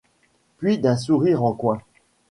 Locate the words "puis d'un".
0.57-0.97